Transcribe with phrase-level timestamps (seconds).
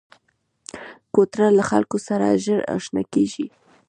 [1.13, 3.45] کوتره له خلکو سره ژر اشنا کېږي.